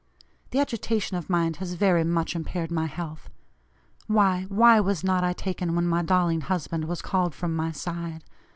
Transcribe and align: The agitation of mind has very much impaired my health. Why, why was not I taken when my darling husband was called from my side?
The 0.49 0.57
agitation 0.59 1.15
of 1.15 1.29
mind 1.29 1.57
has 1.57 1.75
very 1.75 2.03
much 2.03 2.35
impaired 2.35 2.71
my 2.71 2.87
health. 2.87 3.29
Why, 4.07 4.47
why 4.49 4.79
was 4.79 5.03
not 5.03 5.23
I 5.23 5.33
taken 5.33 5.75
when 5.75 5.85
my 5.87 6.01
darling 6.01 6.41
husband 6.41 6.85
was 6.85 7.03
called 7.03 7.35
from 7.35 7.55
my 7.55 7.71
side? 7.71 8.23